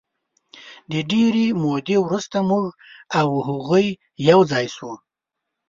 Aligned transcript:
د 0.91 0.93
ډېرې 1.11 1.45
مودې 1.61 1.97
وروسته 2.05 2.37
موږ 2.49 2.65
او 3.19 3.27
هغوی 3.47 3.87
یو 4.29 4.39
ځای 4.51 4.65
شوو. 4.75 4.93